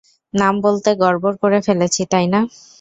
নাম 0.33 0.53
বলতে 0.65 0.89
গড়বড় 1.01 1.37
করে 1.43 1.59
ফেলেছি, 1.67 2.01
তাই 2.11 2.25
না? 2.33 2.39